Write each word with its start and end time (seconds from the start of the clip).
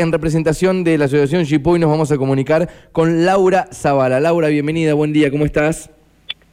en 0.00 0.12
representación 0.12 0.82
de 0.82 0.98
la 0.98 1.04
Asociación 1.04 1.44
Chipoy 1.44 1.78
nos 1.78 1.90
vamos 1.90 2.10
a 2.10 2.16
comunicar 2.16 2.68
con 2.92 3.24
Laura 3.24 3.68
Zavala. 3.72 4.18
Laura, 4.18 4.48
bienvenida, 4.48 4.94
buen 4.94 5.12
día, 5.12 5.30
¿cómo 5.30 5.44
estás? 5.44 5.90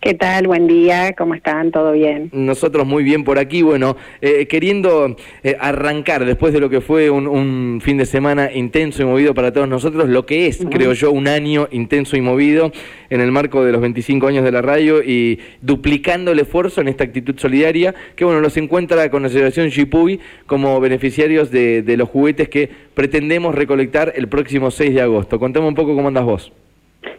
¿Qué 0.07 0.13
tal? 0.13 0.47
Buen 0.47 0.67
día, 0.67 1.13
¿cómo 1.17 1.35
están? 1.35 1.69
¿Todo 1.69 1.91
bien? 1.91 2.29
Nosotros 2.31 2.87
muy 2.87 3.03
bien 3.03 3.25
por 3.25 3.37
aquí, 3.37 3.61
bueno, 3.61 3.97
eh, 4.21 4.47
queriendo 4.47 5.17
eh, 5.43 5.57
arrancar 5.59 6.23
después 6.23 6.53
de 6.53 6.61
lo 6.61 6.69
que 6.69 6.79
fue 6.79 7.09
un, 7.09 7.81
fin 7.83 7.97
de 7.97 8.05
semana 8.05 8.49
intenso 8.53 9.01
y 9.01 9.05
movido 9.05 9.33
para 9.33 9.51
todos 9.51 9.67
nosotros, 9.67 10.07
lo 10.07 10.25
que 10.25 10.47
es, 10.47 10.65
creo 10.71 10.93
yo, 10.93 11.11
un 11.11 11.27
año 11.27 11.67
intenso 11.71 12.15
y 12.15 12.21
movido 12.21 12.71
en 13.09 13.19
el 13.19 13.33
marco 13.33 13.65
de 13.65 13.73
los 13.73 13.81
25 13.81 14.27
años 14.27 14.45
de 14.45 14.51
la 14.53 14.61
radio 14.61 15.03
y 15.03 15.41
duplicando 15.61 16.31
el 16.31 16.39
esfuerzo 16.39 16.79
en 16.79 16.87
esta 16.87 17.03
actitud 17.03 17.37
solidaria, 17.37 17.93
que 18.15 18.23
bueno, 18.23 18.39
nos 18.39 18.55
encuentra 18.55 19.11
con 19.11 19.23
la 19.23 19.27
Asociación 19.27 19.67
Shipuy 19.67 20.21
como 20.45 20.79
beneficiarios 20.79 21.51
de, 21.51 21.81
de 21.81 21.97
los 21.97 22.07
juguetes 22.07 22.47
que 22.47 22.69
pretendemos 22.93 23.53
recolectar 23.53 24.13
el 24.15 24.29
próximo 24.29 24.71
6 24.71 24.95
de 24.95 25.01
agosto. 25.01 25.37
Contame 25.37 25.67
un 25.67 25.75
poco 25.75 25.93
cómo 25.93 26.07
andas 26.07 26.23
vos. 26.23 26.53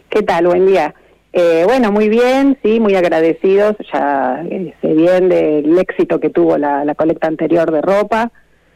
¿Qué 0.09 0.23
tal? 0.23 0.47
Buen 0.47 0.65
día. 0.65 0.95
Eh, 1.33 1.63
bueno, 1.65 1.91
muy 1.91 2.09
bien, 2.09 2.57
sí, 2.63 2.79
muy 2.79 2.95
agradecidos. 2.95 3.75
Ya 3.93 4.43
eh, 4.49 4.73
se 4.81 4.93
bien 4.93 5.29
del 5.29 5.77
éxito 5.77 6.19
que 6.19 6.29
tuvo 6.29 6.57
la, 6.57 6.93
colecta 6.95 7.27
anterior 7.27 7.71
de 7.71 7.81
ropa, 7.81 8.31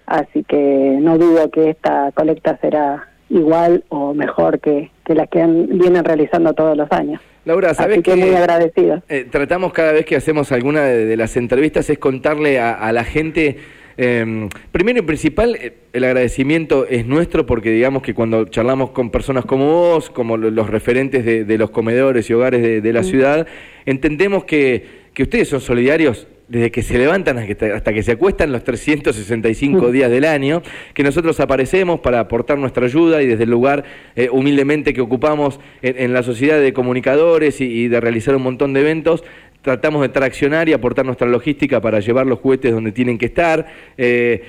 así 0.05 0.43
que 0.43 0.97
no 1.01 1.17
dudo 1.17 1.49
que 1.49 1.71
esta 1.71 2.11
colecta 2.13 2.57
será 2.61 3.07
igual 3.29 3.83
o 3.89 4.13
mejor 4.13 4.59
que, 4.59 4.91
que 5.05 5.15
las 5.15 5.29
que 5.29 5.43
vienen 5.45 6.05
realizando 6.05 6.53
todos 6.53 6.77
los 6.77 6.91
años. 6.91 7.19
Laura, 7.45 7.73
¿sabes 7.73 8.01
que, 8.01 8.15
muy 8.15 8.35
agradecido. 8.35 9.01
Eh, 9.09 9.27
tratamos 9.29 9.73
cada 9.73 9.91
vez 9.91 10.05
que 10.05 10.15
hacemos 10.15 10.51
alguna 10.51 10.83
de, 10.83 11.17
las 11.17 11.35
entrevistas 11.35 11.89
es 11.89 11.97
contarle 11.97 12.59
a 12.59 12.91
la 12.93 13.03
gente 13.03 13.57
eh, 13.97 14.49
primero 14.71 14.99
y 14.99 15.01
principal, 15.03 15.55
eh, 15.55 15.73
el 15.93 16.03
agradecimiento 16.03 16.85
es 16.87 17.05
nuestro 17.05 17.45
porque 17.45 17.71
digamos 17.71 18.01
que 18.01 18.13
cuando 18.13 18.45
charlamos 18.45 18.91
con 18.91 19.09
personas 19.11 19.45
como 19.45 19.65
vos, 19.65 20.09
como 20.09 20.37
los 20.37 20.69
referentes 20.69 21.23
de, 21.25 21.57
los 21.57 21.69
comedores 21.69 22.29
y 22.29 22.33
hogares 22.33 22.83
de, 22.83 22.93
la 22.93 23.03
ciudad, 23.03 23.47
entendemos 23.85 24.45
que, 24.45 24.85
que 25.13 25.23
ustedes 25.23 25.49
son 25.49 25.61
solidarios 25.61 26.27
desde 26.47 26.71
que 26.71 26.83
se 26.83 26.97
levantan 26.97 27.37
hasta 27.37 27.93
que 27.93 28.03
se 28.03 28.11
acuestan 28.11 28.51
los 28.51 28.63
365 28.63 29.87
mm. 29.87 29.91
días 29.91 30.11
del 30.11 30.25
año, 30.25 30.61
que 30.93 31.03
nosotros 31.03 31.39
aparecemos 31.39 31.99
para 31.99 32.19
aportar 32.19 32.57
nuestra 32.57 32.85
ayuda 32.85 33.21
y 33.21 33.27
desde 33.27 33.45
el 33.45 33.49
lugar 33.49 33.83
eh, 34.15 34.29
humildemente 34.31 34.93
que 34.93 35.01
ocupamos 35.01 35.59
en, 35.81 36.13
la 36.13 36.21
sociedad 36.21 36.59
de 36.59 36.73
comunicadores 36.73 37.61
y, 37.61 37.87
de 37.87 37.99
realizar 37.99 38.35
un 38.35 38.43
montón 38.43 38.73
de 38.73 38.81
eventos, 38.81 39.23
tratamos 39.63 40.01
de 40.01 40.09
traccionar 40.09 40.67
y 40.67 40.73
aportar 40.73 41.05
nuestra 41.05 41.27
logística 41.27 41.79
para 41.81 42.01
llevar 42.01 42.27
los 42.27 42.39
juguetes 42.39 42.71
donde 42.71 42.91
tienen 42.91 43.17
que 43.17 43.27
estar, 43.27 43.65
eh, 43.97 44.43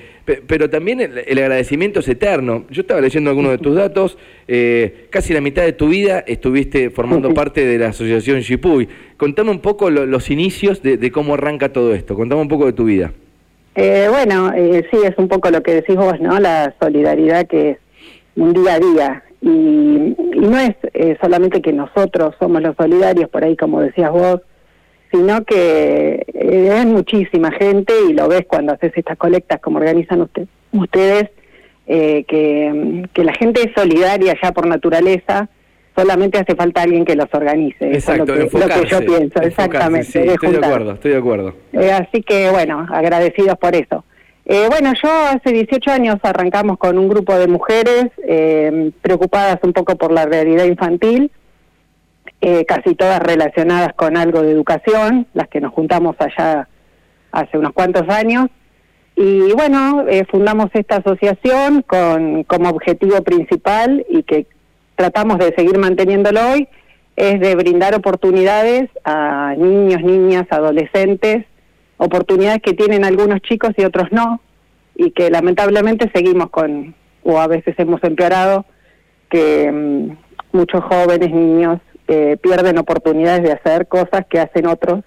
pero 0.45 0.69
también 0.69 0.99
el, 0.99 1.37
agradecimiento 1.37 2.01
es 2.01 2.07
eterno. 2.09 2.65
Yo 2.69 2.81
estaba 2.81 2.99
leyendo 2.99 3.29
algunos 3.29 3.51
de 3.51 3.57
tus 3.59 3.75
datos, 3.75 4.17
eh, 4.47 5.07
casi 5.09 5.33
la 5.33 5.41
mitad 5.41 5.63
de 5.63 5.73
tu 5.73 5.87
vida 5.87 6.23
estuviste 6.27 6.89
formando 6.89 7.33
parte 7.33 7.65
de 7.65 7.77
la 7.77 7.89
asociación 7.89 8.41
Shipuy. 8.41 8.89
Contame 9.17 9.51
un 9.51 9.59
poco 9.59 9.89
los 9.89 10.29
inicios 10.29 10.81
de, 10.83 11.11
cómo 11.11 11.35
arranca 11.35 11.71
todo 11.71 11.95
esto, 11.95 12.15
contame 12.15 12.41
un 12.41 12.49
poco 12.49 12.65
de 12.65 12.73
tu 12.73 12.83
vida. 12.83 13.13
Eh, 13.75 14.07
bueno, 14.09 14.51
sí, 14.91 14.97
es 15.03 15.17
un 15.17 15.27
poco 15.27 15.49
lo 15.49 15.63
que 15.63 15.75
decís 15.75 15.95
vos, 15.95 16.19
¿no? 16.19 16.39
La 16.39 16.73
solidaridad 16.81 17.47
que 17.47 17.71
es 17.71 17.77
un 18.35 18.53
día 18.53 18.73
a 18.73 18.79
día. 18.79 19.23
Y, 19.41 20.15
y 20.33 20.39
no 20.39 20.57
es 20.57 20.75
solamente 21.21 21.61
que 21.61 21.71
nosotros 21.71 22.33
somos 22.39 22.61
los 22.63 22.75
solidarios, 22.75 23.29
por 23.29 23.43
ahí 23.43 23.55
como 23.55 23.79
decías 23.79 24.11
vos, 24.11 24.41
sino 25.15 25.45
que 25.45 26.25
eh, 26.33 26.79
es 26.79 26.85
muchísima 26.85 27.51
gente 27.51 27.93
y 28.09 28.13
lo 28.13 28.27
ves 28.27 28.45
cuando 28.47 28.73
haces 28.73 28.91
estas 28.95 29.17
colectas 29.17 29.59
como 29.61 29.77
organizan 29.77 30.21
usted, 30.21 30.47
ustedes, 30.73 31.29
eh, 31.87 32.25
que, 32.27 33.23
la 33.23 33.33
gente 33.33 33.61
es 33.61 33.71
solidaria 33.75 34.35
ya 34.41 34.51
por 34.51 34.67
naturaleza, 34.67 35.47
solamente 35.95 36.37
hace 36.37 36.55
falta 36.55 36.81
alguien 36.81 37.05
que 37.05 37.15
los 37.15 37.27
organice. 37.33 37.93
Exacto, 37.93 38.33
es 38.33 38.53
lo 38.53 38.67
que, 38.67 38.85
yo 38.87 38.99
pienso, 38.99 39.41
exactamente. 39.41 40.33
estoy 40.33 40.51
de 40.51 40.65
acuerdo, 40.65 40.91
estoy 40.93 41.11
de 41.11 41.17
acuerdo. 41.17 41.55
Eh, 41.73 41.91
así 41.91 42.21
que 42.21 42.49
bueno, 42.49 42.85
agradecidos 42.91 43.57
por 43.57 43.73
eso. 43.75 44.03
bueno, 44.69 44.91
yo 45.01 45.09
hace 45.09 45.53
18 45.53 45.91
años 45.91 46.15
arrancamos 46.23 46.77
con 46.77 46.97
un 46.97 47.07
grupo 47.07 47.37
de 47.37 47.47
mujeres 47.47 48.07
preocupadas 49.01 49.59
un 49.63 49.71
poco 49.71 49.95
por 49.95 50.11
la 50.11 50.25
realidad 50.25 50.65
infantil 50.65 51.31
eh, 52.47 52.63
casi 52.63 52.93
todas 52.93 53.19
relacionadas 53.21 53.93
con 53.95 54.15
algo 54.15 54.43
de 54.43 54.51
educación, 54.51 55.25
las 55.33 55.47
que 55.47 55.59
nos 55.59 55.73
juntamos 55.73 56.15
allá 56.19 56.67
hace 57.31 57.57
unos 57.57 57.73
cuantos 57.73 58.07
años. 58.07 58.49
Y 59.15 59.51
bueno, 59.53 60.05
eh, 60.07 60.25
fundamos 60.29 60.67
esta 60.73 60.97
asociación 60.97 61.81
con 61.81 62.43
como 62.43 62.69
objetivo 62.69 63.19
principal 63.23 64.05
y 64.07 64.21
que 64.21 64.45
tratamos 64.95 65.39
de 65.39 65.55
seguir 65.57 65.79
manteniéndolo 65.79 66.39
hoy, 66.51 66.67
es 67.15 67.39
de 67.39 67.55
brindar 67.55 67.95
oportunidades 67.95 68.91
a 69.03 69.55
niños, 69.57 70.03
niñas, 70.03 70.45
adolescentes, 70.51 71.45
oportunidades 71.97 72.61
que 72.61 72.73
tienen 72.73 73.05
algunos 73.05 73.41
chicos 73.41 73.71
y 73.75 73.85
otros 73.85 74.11
no, 74.11 74.39
y 74.95 75.09
que 75.09 75.31
lamentablemente 75.31 76.11
seguimos 76.13 76.51
con, 76.51 76.93
o 77.23 77.39
a 77.39 77.47
veces 77.47 77.73
hemos 77.79 78.03
empeorado, 78.03 78.65
que 79.31 79.71
mm, 79.71 80.55
muchos 80.55 80.83
jóvenes, 80.83 81.31
niños, 81.31 81.79
eh, 82.07 82.37
pierden 82.41 82.77
oportunidades 82.77 83.43
de 83.43 83.51
hacer 83.51 83.87
cosas 83.87 84.25
que 84.29 84.39
hacen 84.39 84.67
otros. 84.67 85.03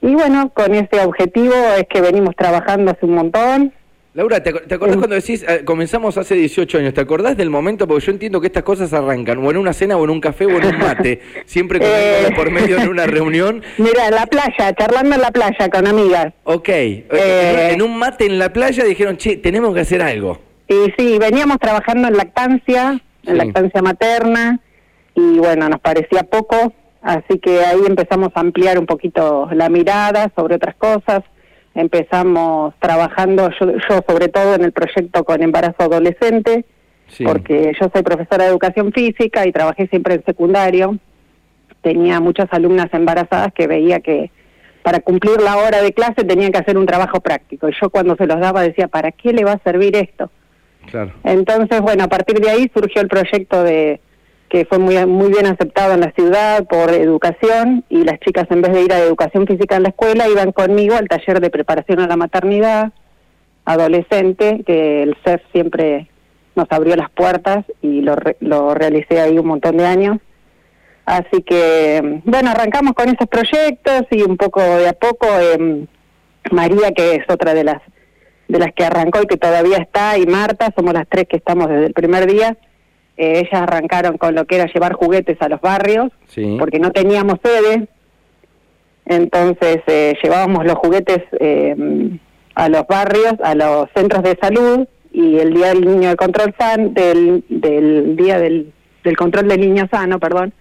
Y 0.00 0.14
bueno, 0.14 0.50
con 0.54 0.74
ese 0.74 1.00
objetivo 1.04 1.54
es 1.76 1.84
que 1.88 2.00
venimos 2.00 2.34
trabajando 2.36 2.92
hace 2.92 3.06
un 3.06 3.14
montón. 3.14 3.72
Laura, 4.14 4.42
¿te, 4.42 4.48
acordás 4.48 4.96
cuando 4.96 5.14
decís, 5.14 5.44
eh, 5.46 5.62
comenzamos 5.66 6.16
hace 6.16 6.34
18 6.36 6.78
años, 6.78 6.94
¿te 6.94 7.02
acordás 7.02 7.36
del 7.36 7.50
momento? 7.50 7.86
Porque 7.86 8.06
yo 8.06 8.12
entiendo 8.12 8.40
que 8.40 8.46
estas 8.46 8.62
cosas 8.62 8.94
arrancan 8.94 9.44
o 9.44 9.50
en 9.50 9.58
una 9.58 9.74
cena 9.74 9.98
o 9.98 10.04
en 10.04 10.10
un 10.10 10.22
café 10.22 10.46
o 10.46 10.56
en 10.56 10.64
un 10.64 10.78
mate, 10.78 11.20
siempre 11.44 11.78
con 11.78 11.88
eh, 11.90 12.32
por 12.34 12.50
medio 12.50 12.78
en 12.78 12.88
una 12.88 13.06
reunión. 13.06 13.62
Mira, 13.76 14.08
en 14.08 14.14
la 14.14 14.24
playa, 14.24 14.72
charlando 14.72 15.16
en 15.16 15.20
la 15.20 15.30
playa 15.30 15.68
con 15.68 15.86
amigas. 15.86 16.32
Ok, 16.44 16.68
en 16.70 17.82
un 17.82 17.98
mate 17.98 18.24
en 18.24 18.38
la 18.38 18.54
playa 18.54 18.84
dijeron, 18.84 19.18
che, 19.18 19.36
tenemos 19.36 19.74
que 19.74 19.80
hacer 19.80 20.00
algo. 20.00 20.40
Y 20.66 20.92
sí, 20.96 21.18
veníamos 21.18 21.58
trabajando 21.58 22.08
en 22.08 22.16
lactancia, 22.16 22.98
en 23.26 23.36
lactancia 23.36 23.82
materna, 23.82 24.60
y 25.16 25.38
bueno, 25.38 25.68
nos 25.68 25.80
parecía 25.80 26.24
poco, 26.24 26.74
así 27.00 27.38
que 27.38 27.64
ahí 27.64 27.80
empezamos 27.86 28.28
a 28.34 28.40
ampliar 28.40 28.78
un 28.78 28.84
poquito 28.84 29.48
la 29.52 29.70
mirada 29.70 30.30
sobre 30.36 30.56
otras 30.56 30.76
cosas. 30.76 31.22
Empezamos 31.74 32.74
trabajando, 32.78 33.50
yo, 33.58 34.00
sobre 34.06 34.28
todo 34.28 34.54
en 34.54 34.64
el 34.64 34.72
proyecto 34.72 35.24
con 35.24 35.42
embarazo 35.42 35.84
adolescente, 35.84 36.66
porque 37.24 37.72
yo 37.80 37.88
soy 37.92 38.02
profesora 38.02 38.44
de 38.44 38.50
educación 38.50 38.92
física 38.92 39.46
y 39.46 39.52
trabajé 39.52 39.86
siempre 39.88 40.14
en 40.14 40.24
secundario. 40.24 40.98
Tenía 41.80 42.20
muchas 42.20 42.48
alumnas 42.50 42.88
embarazadas 42.92 43.52
que 43.54 43.66
veía 43.66 44.00
que 44.00 44.30
para 44.82 45.00
cumplir 45.00 45.40
la 45.40 45.56
hora 45.56 45.82
de 45.82 45.92
clase 45.92 46.24
tenían 46.24 46.52
que 46.52 46.58
hacer 46.58 46.76
un 46.76 46.86
trabajo 46.86 47.20
práctico. 47.20 47.68
Y 47.68 47.74
yo 47.80 47.88
cuando 47.88 48.16
se 48.16 48.26
los 48.26 48.38
daba 48.38 48.62
decía, 48.62 48.88
¿para 48.88 49.12
qué 49.12 49.32
le 49.32 49.44
va 49.44 49.52
a 49.52 49.62
servir 49.64 49.96
esto? 49.96 50.30
Claro. 50.90 51.12
Entonces, 51.24 51.80
bueno, 51.80 52.04
a 52.04 52.08
partir 52.08 52.38
de 52.38 52.50
ahí 52.50 52.70
surgió 52.74 53.00
el 53.00 53.08
proyecto 53.08 53.62
de 53.62 54.00
que 54.48 54.64
fue 54.64 54.78
muy, 54.78 55.04
muy 55.06 55.30
bien 55.30 55.46
aceptado 55.46 55.94
en 55.94 56.00
la 56.00 56.12
ciudad 56.12 56.64
por 56.66 56.90
educación 56.90 57.84
y 57.88 58.04
las 58.04 58.20
chicas 58.20 58.46
en 58.50 58.62
vez 58.62 58.72
de 58.72 58.82
ir 58.82 58.92
a 58.92 59.00
educación 59.00 59.46
física 59.46 59.76
en 59.76 59.84
la 59.84 59.88
escuela 59.90 60.28
iban 60.28 60.52
conmigo 60.52 60.94
al 60.94 61.08
taller 61.08 61.40
de 61.40 61.50
preparación 61.50 62.00
a 62.00 62.06
la 62.06 62.16
maternidad 62.16 62.92
adolescente 63.64 64.62
que 64.64 65.02
el 65.02 65.16
CEF 65.24 65.42
siempre 65.52 66.08
nos 66.54 66.66
abrió 66.70 66.96
las 66.96 67.10
puertas 67.10 67.64
y 67.82 68.00
lo, 68.00 68.16
lo 68.40 68.74
realicé 68.74 69.20
ahí 69.20 69.38
un 69.38 69.46
montón 69.46 69.76
de 69.76 69.86
años. 69.86 70.18
Así 71.04 71.42
que, 71.42 72.20
bueno, 72.24 72.50
arrancamos 72.50 72.94
con 72.94 73.08
esos 73.08 73.28
proyectos 73.28 74.06
y 74.10 74.22
un 74.22 74.36
poco 74.36 74.60
de 74.60 74.88
a 74.88 74.92
poco 74.92 75.26
eh, 75.38 75.86
María, 76.50 76.92
que 76.92 77.16
es 77.16 77.24
otra 77.28 77.54
de 77.54 77.64
las 77.64 77.82
de 78.48 78.58
las 78.60 78.72
que 78.74 78.84
arrancó 78.84 79.22
y 79.22 79.26
que 79.26 79.36
todavía 79.36 79.78
está, 79.78 80.16
y 80.18 80.26
Marta, 80.26 80.72
somos 80.76 80.94
las 80.94 81.08
tres 81.08 81.26
que 81.28 81.36
estamos 81.36 81.68
desde 81.68 81.86
el 81.86 81.92
primer 81.92 82.30
día, 82.30 82.56
eh, 83.16 83.40
ellas 83.40 83.62
arrancaron 83.62 84.18
con 84.18 84.34
lo 84.34 84.44
que 84.44 84.56
era 84.56 84.66
llevar 84.72 84.92
juguetes 84.92 85.40
a 85.40 85.48
los 85.48 85.60
barrios, 85.60 86.10
porque 86.58 86.78
no 86.78 86.90
teníamos 86.90 87.36
sede. 87.42 87.88
Entonces 89.06 89.78
eh, 89.86 90.14
llevábamos 90.22 90.64
los 90.64 90.74
juguetes 90.74 91.22
eh, 91.38 92.18
a 92.54 92.68
los 92.68 92.86
barrios, 92.86 93.34
a 93.42 93.54
los 93.54 93.88
centros 93.94 94.22
de 94.22 94.36
salud 94.40 94.86
y 95.12 95.38
el 95.38 95.54
día 95.54 95.68
del 95.68 95.86
niño 95.86 96.08
de 96.10 96.16
control 96.16 96.54
san, 96.58 96.92
del, 96.92 97.44
del 97.48 98.16
día 98.16 98.38
del, 98.38 98.72
del 99.04 99.16
control 99.16 99.48
del 99.48 99.60
niño 99.60 99.88
sano, 99.90 100.18
perdón. 100.18 100.52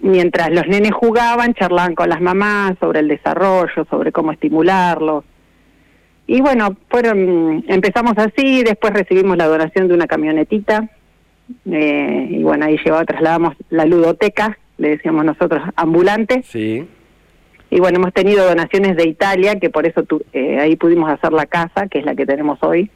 mientras 0.00 0.50
los 0.50 0.66
nenes 0.68 0.92
jugaban, 0.92 1.52
charlaban 1.54 1.94
con 1.94 2.08
las 2.08 2.20
mamás 2.20 2.74
sobre 2.80 3.00
el 3.00 3.08
desarrollo, 3.08 3.84
sobre 3.90 4.12
cómo 4.12 4.32
estimularlos, 4.32 5.24
y 6.32 6.40
bueno, 6.40 6.74
fueron, 6.88 7.62
empezamos 7.68 8.14
así, 8.16 8.62
después 8.62 8.94
recibimos 8.94 9.36
la 9.36 9.48
donación 9.48 9.86
de 9.86 9.92
una 9.92 10.06
camionetita, 10.06 10.88
eh, 11.70 12.26
y 12.30 12.42
bueno, 12.42 12.64
ahí 12.64 12.78
llevaba, 12.82 13.04
trasladamos 13.04 13.54
la 13.68 13.84
ludoteca, 13.84 14.56
le 14.78 14.88
decíamos 14.88 15.26
nosotros, 15.26 15.62
ambulante. 15.76 16.42
Sí. 16.42 16.88
Y 17.68 17.80
bueno, 17.80 17.98
hemos 17.98 18.14
tenido 18.14 18.48
donaciones 18.48 18.96
de 18.96 19.08
Italia, 19.08 19.60
que 19.60 19.68
por 19.68 19.86
eso 19.86 20.04
tu, 20.04 20.22
eh, 20.32 20.58
ahí 20.58 20.74
pudimos 20.76 21.10
hacer 21.10 21.34
la 21.34 21.44
casa, 21.44 21.86
que 21.88 21.98
es 21.98 22.06
la 22.06 22.14
que 22.14 22.24
tenemos 22.24 22.58
hoy. 22.62 22.90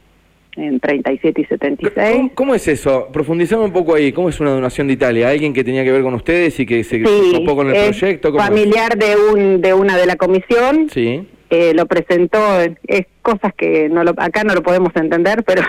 en 0.55 0.79
37 0.79 1.39
y 1.39 1.45
76. 1.45 2.15
¿Cómo, 2.15 2.31
cómo 2.33 2.55
es 2.55 2.67
eso? 2.67 3.09
Profundizame 3.13 3.65
un 3.65 3.71
poco 3.71 3.93
ahí. 3.93 4.11
¿Cómo 4.11 4.29
es 4.29 4.39
una 4.39 4.49
donación 4.49 4.87
de 4.87 4.93
Italia? 4.93 5.29
¿Alguien 5.29 5.53
que 5.53 5.63
tenía 5.63 5.83
que 5.83 5.91
ver 5.91 6.01
con 6.01 6.15
ustedes 6.15 6.59
y 6.59 6.65
que 6.65 6.83
se 6.83 7.03
ocupó 7.35 7.55
con 7.55 7.69
el 7.69 7.75
proyecto? 7.75 8.31
¿Cómo 8.31 8.43
familiar 8.43 8.97
de 8.97 9.15
un 9.15 9.61
de 9.61 9.75
una 9.75 9.95
de 9.95 10.07
la 10.07 10.15
comisión. 10.15 10.89
Sí. 10.89 11.27
Eh, 11.49 11.73
lo 11.73 11.85
presentó, 11.85 12.39
es 12.87 13.05
cosas 13.21 13.53
que 13.55 13.87
no 13.87 14.03
lo, 14.03 14.11
acá 14.17 14.43
no 14.43 14.53
lo 14.53 14.61
podemos 14.63 14.93
entender, 14.95 15.43
pero 15.43 15.61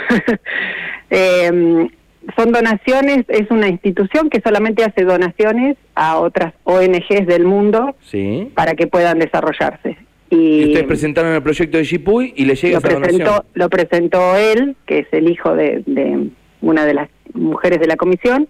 eh, 1.11 1.89
son 2.37 2.53
donaciones, 2.53 3.25
es 3.29 3.51
una 3.51 3.69
institución 3.69 4.29
que 4.29 4.41
solamente 4.41 4.83
hace 4.83 5.05
donaciones 5.05 5.77
a 5.95 6.19
otras 6.19 6.53
ONGs 6.65 7.27
del 7.27 7.45
mundo 7.45 7.95
sí. 8.03 8.51
para 8.55 8.75
que 8.75 8.87
puedan 8.87 9.21
desarrollarse. 9.21 9.97
Y, 10.31 10.65
ustedes 10.67 10.87
presentaron 10.87 11.33
el 11.33 11.43
proyecto 11.43 11.79
de 11.79 11.85
Chipuy 11.85 12.35
y 12.37 12.45
le 12.45 12.55
llega 12.55 12.81
lo 12.81 13.01
presentó, 13.01 13.45
Lo 13.55 13.71
presentó 13.71 14.37
él, 14.37 14.77
que 14.85 15.01
es 15.01 15.07
el 15.13 15.29
hijo 15.29 15.55
de, 15.55 15.83
de 15.87 16.29
una 16.61 16.85
de 16.85 16.95
las 16.95 17.09
mujeres 17.35 17.81
de 17.81 17.87
la 17.87 17.97
comisión, 17.97 18.49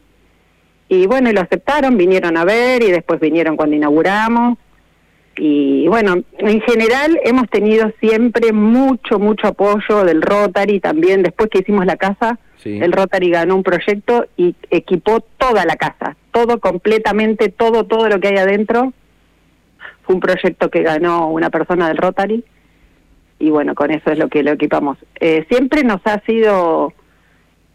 y 0.89 1.07
bueno, 1.07 1.29
y 1.29 1.35
lo 1.35 1.43
aceptaron, 1.43 1.97
vinieron 1.99 2.37
a 2.37 2.45
ver 2.45 2.83
y 2.83 2.91
después 2.91 3.21
vinieron 3.21 3.57
cuando 3.57 3.77
inauguramos. 3.77 4.57
Y 5.41 5.87
bueno, 5.87 6.17
en 6.39 6.61
general 6.63 7.19
hemos 7.25 7.49
tenido 7.49 7.93
siempre 8.01 8.53
mucho, 8.53 9.21
mucho 9.21 9.49
apoyo 9.49 10.05
del 10.05 10.21
Rotary, 10.21 10.81
también 10.81 11.23
después 11.23 11.49
que 11.49 11.61
hicimos 11.61 11.87
la 11.87 11.97
casa, 11.97 12.39
el 12.65 12.93
Rotary 12.93 13.31
ganó 13.31 13.55
un 13.55 13.63
proyecto 13.63 14.27
y 14.37 14.55
equipó 14.71 15.21
toda 15.39 15.65
la 15.65 15.77
casa, 15.77 16.17
todo 16.33 16.59
completamente, 16.59 17.49
todo, 17.51 17.85
todo 17.85 18.09
lo 18.09 18.21
que 18.21 18.29
hay 18.29 18.37
adentro. 18.37 18.93
Fue 20.03 20.17
un 20.17 20.21
proyecto 20.21 20.69
que 20.71 20.83
ganó 20.83 21.29
una 21.29 21.51
persona 21.51 21.89
del 21.89 21.99
Rotary 21.99 22.45
y 23.39 23.51
bueno, 23.51 23.75
con 23.75 23.91
eso 23.91 24.11
es 24.11 24.19
lo 24.19 24.29
que 24.29 24.43
lo 24.43 24.53
equipamos. 24.53 24.99
Eh, 25.21 25.47
siempre 25.49 25.85
nos 25.85 26.01
ha 26.05 26.21
sido, 26.25 26.93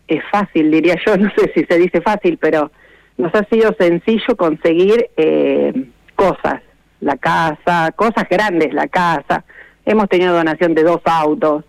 es 0.07 0.21
fácil, 0.31 0.69
diría 0.69 0.95
yo, 1.05 1.17
no 1.17 1.31
sé 1.37 1.51
si 1.55 1.63
se 1.63 1.77
dice 1.77 2.01
fácil, 2.01 2.37
pero 2.37 2.71
nos 3.17 3.33
ha 3.33 3.45
sido 3.45 3.73
sencillo 3.79 4.35
conseguir 4.35 5.09
eh, 5.15 5.73
cosas, 6.15 6.61
la 7.03 7.17
casa, 7.17 7.91
cosas 7.95 8.27
grandes, 8.29 8.73
la 8.73 8.87
casa. 8.87 9.43
Hemos 9.85 10.09
tenido 10.09 10.33
donación 10.33 10.73
de 10.73 10.83
dos 10.83 11.01
autos, 11.05 11.65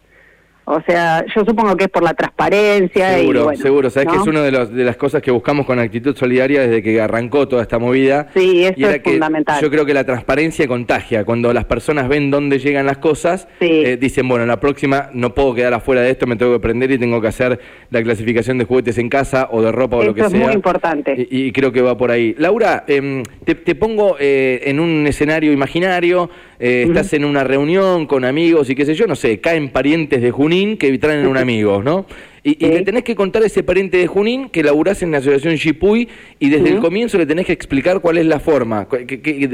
o 0.66 0.80
sea, 0.82 1.24
yo 1.34 1.44
supongo 1.44 1.76
que 1.76 1.84
es 1.84 1.90
por 1.90 2.02
la 2.02 2.14
transparencia. 2.14 3.18
Seguro, 3.18 3.52
y 3.52 3.56
seguro. 3.56 3.90
Sabes 3.90 4.08
que 4.08 4.16
es 4.16 4.26
una 4.26 4.42
de, 4.42 4.66
de, 4.66 4.84
las 4.84 4.96
cosas 4.96 5.20
que 5.20 5.30
buscamos 5.30 5.66
con 5.66 5.78
Actitud 5.78 6.16
Solidaria 6.16 6.62
desde 6.62 6.82
que 6.82 7.00
arrancó 7.00 7.46
toda 7.46 7.62
esta 7.62 7.78
movida. 7.78 8.28
Sí, 8.34 8.64
eso 8.64 8.88
es 8.88 9.02
fundamental. 9.02 9.60
Yo 9.60 9.70
creo 9.70 9.84
que 9.84 9.92
la 9.92 10.04
transparencia 10.04 10.66
contagia. 10.66 11.24
Cuando 11.24 11.52
las 11.52 11.66
personas 11.66 12.08
ven 12.08 12.30
dónde 12.30 12.58
llegan 12.58 12.86
las 12.86 12.98
cosas, 12.98 13.46
eh, 13.60 13.98
dicen, 14.00 14.26
bueno, 14.28 14.46
la 14.46 14.58
próxima 14.58 15.10
no 15.12 15.34
puedo 15.34 15.54
quedar 15.54 15.74
afuera 15.74 16.00
de 16.00 16.10
esto, 16.10 16.26
me 16.26 16.36
tengo 16.36 16.52
que 16.54 16.60
prender 16.60 16.90
y 16.90 16.98
tengo 16.98 17.20
que 17.20 17.28
hacer 17.28 17.60
la 17.90 18.02
clasificación 18.02 18.56
de 18.58 18.64
juguetes 18.64 18.96
en 18.98 19.08
casa 19.08 19.48
o 19.50 19.60
de 19.60 19.70
ropa 19.70 19.96
o 19.96 20.04
lo 20.04 20.14
que 20.14 20.20
sea. 20.20 20.28
Eso 20.28 20.36
es 20.36 20.42
muy 20.44 20.54
importante. 20.54 21.28
Y, 21.30 21.52
creo 21.52 21.72
que 21.72 21.82
va 21.82 21.96
por 21.96 22.10
ahí. 22.10 22.34
Laura, 22.38 22.84
em, 22.86 23.22
te, 23.44 23.74
pongo 23.74 24.16
eh, 24.18 24.62
en 24.64 24.80
un 24.80 25.06
escenario 25.06 25.52
imaginario, 25.52 26.30
eh, 26.58 26.84
estás 26.86 27.12
en 27.12 27.24
una 27.24 27.44
reunión 27.44 28.06
con 28.06 28.24
amigos 28.24 28.70
y 28.70 28.74
qué 28.74 28.86
sé 28.86 28.94
yo, 28.94 29.06
no 29.06 29.14
sé, 29.16 29.40
caen 29.40 29.68
parientes 29.68 30.22
de 30.22 30.30
Junín 30.54 30.76
que 30.76 30.96
traen 30.98 31.26
un 31.26 31.36
amigo, 31.36 31.82
¿no? 31.82 32.06
Y, 32.46 32.56
le 32.66 32.82
tenés 32.82 33.04
que 33.04 33.14
contar 33.14 33.42
a 33.42 33.46
ese 33.46 33.62
pariente 33.62 33.96
de 33.96 34.06
Junín 34.06 34.50
que 34.50 34.62
laburás 34.62 35.02
en 35.02 35.10
la 35.10 35.18
asociación 35.18 35.56
Chipuy 35.56 36.10
y 36.38 36.50
desde 36.50 36.68
el 36.68 36.78
comienzo 36.78 37.16
le 37.16 37.24
tenés 37.24 37.46
que 37.46 37.54
explicar 37.54 38.00
cuál 38.00 38.18
es 38.18 38.26
la 38.26 38.38
forma, 38.38 38.86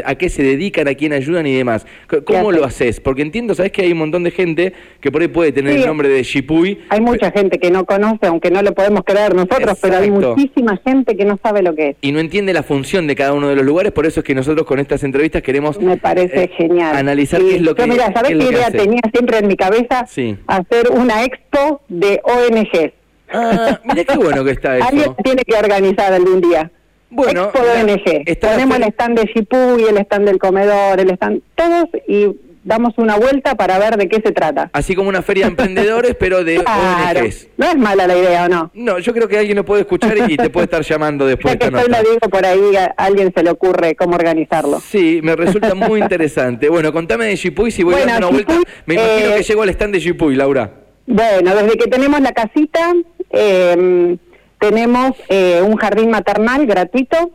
a 0.04 0.14
qué 0.16 0.28
se 0.28 0.42
dedican, 0.42 0.88
a 0.88 0.94
quién 0.94 1.12
ayudan 1.12 1.46
y 1.46 1.54
demás. 1.54 1.86
¿Cómo 2.24 2.50
lo 2.50 2.64
haces? 2.64 2.98
Porque 2.98 3.22
entiendo, 3.22 3.54
sabes 3.54 3.70
que 3.70 3.82
hay 3.82 3.92
un 3.92 3.98
montón 3.98 4.24
de 4.24 4.32
gente 4.32 4.72
que 5.00 5.12
por 5.12 5.22
ahí 5.22 5.28
puede 5.28 5.52
tener 5.52 5.78
el 5.78 5.86
nombre 5.86 6.08
de 6.08 6.24
Chipuy. 6.24 6.80
Hay 6.88 7.00
mucha 7.00 7.30
gente 7.30 7.60
que 7.60 7.70
no 7.70 7.84
conoce, 7.84 8.26
aunque 8.26 8.50
no 8.50 8.60
lo 8.60 8.74
podemos 8.74 9.04
creer 9.04 9.36
nosotros, 9.36 9.78
pero 9.80 9.98
hay 9.98 10.10
muchísima 10.10 10.76
gente 10.84 11.16
que 11.16 11.24
no 11.24 11.38
sabe 11.40 11.62
lo 11.62 11.76
que 11.76 11.90
es. 11.90 11.96
Y 12.00 12.10
no 12.10 12.18
entiende 12.18 12.52
la 12.52 12.64
función 12.64 13.06
de 13.06 13.14
cada 13.14 13.34
uno 13.34 13.48
de 13.48 13.54
los 13.54 13.64
lugares, 13.64 13.92
por 13.92 14.04
eso 14.04 14.18
es 14.18 14.26
que 14.26 14.34
nosotros 14.34 14.66
con 14.66 14.80
estas 14.80 15.04
entrevistas 15.04 15.42
queremos 15.42 15.80
Me 15.80 15.96
parece 15.96 16.42
eh, 16.44 16.50
genial. 16.56 16.96
analizar 16.96 17.40
qué 17.40 17.54
es 17.54 17.62
lo 17.62 17.76
que... 17.76 17.86
Mira, 17.86 18.12
¿sabes 18.12 18.32
qué, 18.32 18.36
idea 18.36 18.70
tenía 18.72 19.02
siempre 19.12 19.38
en 19.38 19.46
mi 19.46 19.56
cabeza? 19.56 20.06
Sí. 20.08 20.36
Hacer 20.48 20.90
una 20.90 21.24
expo 21.24 21.82
de 21.88 22.20
ONG 22.24 22.79
Ah, 23.32 23.80
mira 23.84 24.04
qué 24.04 24.16
bueno 24.16 24.44
que 24.44 24.52
está 24.52 24.76
eso. 24.76 24.86
Alguien 24.88 25.14
tiene 25.22 25.42
que 25.44 25.56
organizar 25.56 26.12
algún 26.12 26.40
día. 26.40 26.70
Bueno, 27.10 27.44
Expo 27.44 27.60
ONG. 27.60 28.38
Ponemos 28.40 28.76
el 28.76 28.84
stand 28.84 29.18
de 29.18 29.26
Shipuy, 29.32 29.84
el 29.88 29.98
stand 29.98 30.26
del 30.26 30.38
comedor, 30.38 31.00
el 31.00 31.10
stand, 31.10 31.42
todos 31.56 31.88
y 32.06 32.28
damos 32.62 32.94
una 32.98 33.16
vuelta 33.16 33.54
para 33.54 33.78
ver 33.78 33.96
de 33.96 34.08
qué 34.08 34.20
se 34.24 34.32
trata. 34.32 34.70
Así 34.72 34.94
como 34.94 35.08
una 35.08 35.22
feria 35.22 35.46
de 35.46 35.50
emprendedores, 35.50 36.14
pero 36.18 36.44
de 36.44 36.56
claro. 36.64 37.20
ONGs. 37.20 37.48
No 37.56 37.66
es 37.66 37.76
mala 37.76 38.06
la 38.06 38.16
idea, 38.16 38.44
¿o 38.44 38.48
no? 38.48 38.70
No, 38.74 38.98
yo 38.98 39.12
creo 39.12 39.28
que 39.28 39.38
alguien 39.38 39.56
lo 39.56 39.64
puede 39.64 39.82
escuchar 39.82 40.16
y 40.28 40.36
te 40.36 40.50
puede 40.50 40.64
estar 40.64 40.82
llamando 40.82 41.26
después. 41.26 41.54
Ya 41.54 41.58
que 41.58 41.76
estoy 41.76 41.90
lo 41.90 41.98
digo 41.98 42.28
por 42.30 42.44
ahí, 42.44 42.76
a 42.76 42.94
alguien 42.96 43.32
se 43.34 43.42
le 43.42 43.50
ocurre 43.50 43.94
cómo 43.96 44.14
organizarlo. 44.14 44.80
Sí, 44.80 45.20
me 45.22 45.34
resulta 45.36 45.74
muy 45.74 46.00
interesante. 46.00 46.68
Bueno, 46.68 46.92
contame 46.92 47.26
de 47.26 47.36
Shipuy, 47.36 47.70
si 47.70 47.82
voy 47.82 47.94
a 47.94 48.06
dar 48.06 48.18
una 48.18 48.28
vuelta. 48.28 48.54
Me 48.86 48.94
imagino 48.94 49.34
que 49.34 49.40
eh, 49.40 49.42
llego 49.42 49.62
al 49.62 49.70
stand 49.70 49.94
de 49.94 50.00
Shipuy, 50.00 50.36
Laura. 50.36 50.70
Bueno, 51.06 51.56
desde 51.56 51.76
que 51.76 51.88
tenemos 51.88 52.20
la 52.20 52.32
casita, 52.32 52.92
eh, 53.30 54.16
tenemos 54.60 55.12
eh, 55.28 55.62
un 55.66 55.76
jardín 55.76 56.10
maternal 56.10 56.66
gratuito, 56.66 57.30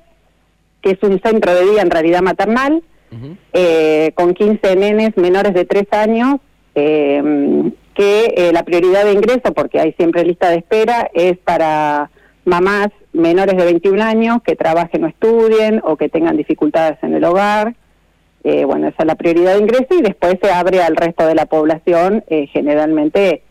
que 0.81 0.91
es 0.91 0.99
un 1.01 1.19
centro 1.19 1.53
de 1.53 1.65
día 1.71 1.81
en 1.81 1.89
realidad 1.89 2.21
maternal, 2.21 2.83
eh, 3.53 4.11
con 4.13 4.33
15 4.33 4.75
nenes 4.75 5.17
menores 5.17 5.53
de 5.53 5.65
3 5.65 5.85
años, 5.91 6.35
em, 6.75 7.71
que 7.93 8.33
eh, 8.35 8.51
la 8.53 8.63
prioridad 8.63 9.05
de 9.05 9.13
ingreso, 9.13 9.53
porque 9.55 9.79
hay 9.79 9.93
siempre 9.93 10.23
lista 10.23 10.49
de 10.49 10.57
espera, 10.57 11.09
es 11.13 11.37
para 11.37 12.11
mamás 12.43 12.89
menores 13.13 13.57
de 13.57 13.63
21 13.63 14.01
años 14.01 14.39
que 14.45 14.55
trabajen 14.55 15.05
o 15.05 15.07
estudien 15.07 15.81
o 15.83 15.95
que 15.95 16.09
tengan 16.09 16.37
dificultades 16.37 16.99
en 17.01 17.15
el 17.15 17.23
hogar. 17.23 17.75
bueno, 18.43 18.89
esa 18.89 18.97
es 18.99 19.07
la 19.07 19.15
prioridad 19.15 19.53
de 19.53 19.61
ingreso 19.61 19.95
y 19.97 20.03
después 20.03 20.35
se 20.39 20.51
abre 20.51 20.83
al 20.83 20.95
resto 20.95 21.25
de 21.25 21.33
la 21.33 21.47
población, 21.47 22.23
generalmente 22.53 23.41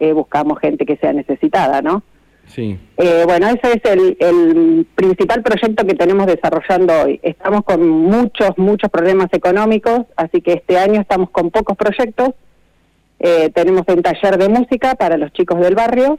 eh, 0.00 0.12
buscamos 0.12 0.58
gente 0.58 0.84
que 0.86 0.96
sea 0.96 1.12
necesitada, 1.12 1.82
¿no? 1.82 2.02
Sí. 2.46 2.78
Eh, 2.96 3.22
bueno, 3.26 3.46
ese 3.48 3.74
es 3.74 4.18
el, 4.18 4.86
principal 4.96 5.42
proyecto 5.42 5.86
que 5.86 5.94
tenemos 5.94 6.26
desarrollando 6.26 6.92
hoy. 7.04 7.20
Estamos 7.22 7.62
con 7.64 7.88
muchos, 7.88 8.58
muchos 8.58 8.90
problemas 8.90 9.28
económicos, 9.32 10.00
así 10.16 10.40
que 10.40 10.54
este 10.54 10.76
año 10.76 11.00
estamos 11.00 11.30
con 11.30 11.50
pocos 11.50 11.76
proyectos. 11.76 12.30
Eh, 13.20 13.50
tenemos 13.54 13.84
un 13.86 14.02
taller 14.02 14.38
de 14.38 14.48
música 14.48 14.94
para 14.94 15.16
los 15.16 15.32
chicos 15.32 15.60
del 15.60 15.74
barrio 15.74 16.18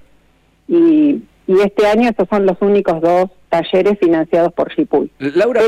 y 0.67 1.23
y 1.51 1.61
este 1.61 1.85
año 1.85 2.09
estos 2.09 2.27
son 2.29 2.45
los 2.45 2.57
únicos 2.61 3.01
dos 3.01 3.29
talleres 3.49 3.99
financiados 3.99 4.53
por 4.53 4.73
Shipuy. 4.73 5.11
Laura, 5.19 5.61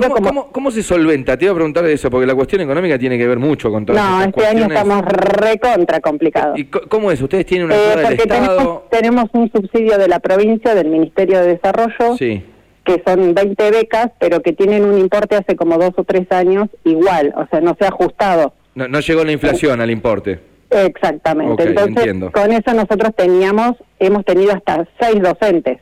¿cómo, 0.51 0.71
se 0.71 0.81
solventa? 0.81 1.37
Te 1.37 1.45
iba 1.45 1.51
a 1.51 1.55
preguntar 1.55 1.83
de 1.83 1.93
eso, 1.93 2.09
porque 2.09 2.25
la 2.25 2.33
cuestión 2.33 2.61
económica 2.61 2.97
tiene 2.97 3.17
que 3.17 3.27
ver 3.27 3.39
mucho 3.39 3.69
con 3.69 3.85
todo 3.85 3.97
No, 3.97 4.23
este 4.23 4.45
año 4.45 4.65
estamos 4.65 5.03
recontra 5.03 5.99
complicados. 5.99 6.57
¿Y 6.57 6.65
cómo 6.65 7.11
es? 7.11 7.21
¿Ustedes 7.21 7.45
tienen 7.45 7.67
una 7.67 7.75
eh, 7.75 7.97
del 7.97 8.13
Estado? 8.13 8.87
Tenemos, 8.89 9.25
un 9.33 9.51
subsidio 9.51 9.97
de 9.97 10.07
la 10.07 10.19
provincia, 10.19 10.73
del 10.73 10.87
Ministerio 10.87 11.41
de 11.41 11.47
Desarrollo, 11.47 12.15
que 12.17 13.03
son 13.05 13.33
20 13.33 13.71
becas, 13.71 14.11
pero 14.19 14.41
que 14.41 14.53
tienen 14.53 14.85
un 14.85 14.97
importe 14.97 15.35
hace 15.35 15.55
como 15.55 15.77
dos 15.77 15.91
o 15.97 16.03
tres 16.05 16.31
años 16.31 16.69
igual, 16.85 17.33
o 17.35 17.45
sea, 17.47 17.59
no 17.59 17.75
se 17.77 17.85
ha 17.85 17.89
ajustado. 17.89 18.53
No, 18.75 18.87
no 18.87 19.01
llegó 19.01 19.23
la 19.23 19.33
inflación 19.33 19.81
al 19.81 19.91
importe. 19.91 20.52
Exactamente. 20.73 21.63
Entonces, 21.63 22.31
con 22.31 22.51
eso 22.51 22.73
nosotros 22.73 23.11
teníamos, 23.15 23.73
hemos 23.99 24.25
tenido 24.25 24.53
hasta 24.53 24.87
seis 24.99 25.21
docentes 25.21 25.79